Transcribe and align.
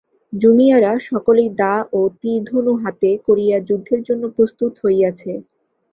জুমিয়ারা 0.33 0.91
সকলেই 1.09 1.49
দা 1.59 1.73
ও 1.93 2.09
তীরধনু 2.19 2.73
হাতে 2.83 3.09
করিয়া 3.27 3.57
যুদ্ধের 3.67 4.01
জন্য 4.07 4.23
প্রস্তুত 4.35 4.71
হইয়াছে। 4.83 5.31